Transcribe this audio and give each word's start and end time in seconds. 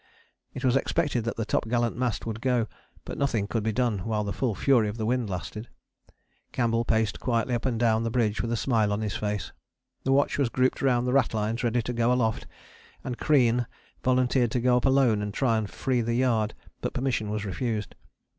It 0.55 0.65
was 0.65 0.75
expected 0.75 1.25
that 1.25 1.37
the 1.37 1.45
topgallant 1.45 1.95
mast 1.95 2.25
would 2.25 2.41
go, 2.41 2.65
but 3.05 3.19
nothing 3.19 3.45
could 3.45 3.61
be 3.61 3.71
done 3.71 3.99
while 3.99 4.23
the 4.23 4.33
full 4.33 4.55
fury 4.55 4.89
of 4.89 4.97
the 4.97 5.05
wind 5.05 5.29
lasted. 5.29 5.69
Campbell 6.51 6.83
paced 6.83 7.19
quietly 7.19 7.53
up 7.53 7.67
and 7.67 7.79
down 7.79 8.01
the 8.01 8.09
bridge 8.09 8.41
with 8.41 8.51
a 8.51 8.57
smile 8.57 8.91
on 8.91 9.01
his 9.01 9.15
face. 9.15 9.51
The 10.03 10.11
watch 10.11 10.39
was 10.39 10.49
grouped 10.49 10.81
round 10.81 11.05
the 11.05 11.13
ratlines 11.13 11.63
ready 11.63 11.83
to 11.83 11.93
go 11.93 12.11
aloft, 12.11 12.47
and 13.03 13.19
Crean 13.19 13.67
volunteered 14.03 14.49
to 14.53 14.59
go 14.59 14.75
up 14.77 14.85
alone 14.85 15.21
and 15.21 15.35
try 15.35 15.55
and 15.59 15.69
free 15.69 16.01
the 16.01 16.15
yard, 16.15 16.55
but 16.81 16.93
permission 16.93 17.29
was 17.29 17.45
refused. 17.45 17.93